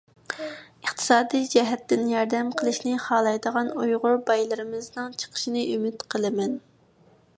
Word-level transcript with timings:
ئىقتىسادىي 0.43 1.43
جەھەتتىن 1.55 2.07
ياردەم 2.13 2.49
قىلىشنى 2.61 2.95
خالايدىغان 3.03 3.69
ئۇيغۇر 3.83 4.17
بايلىرىمىزنىڭ 4.31 5.15
چىقىشىنى 5.25 5.67
ئۈمىد 5.75 6.07
قىلىمەن. 6.15 6.61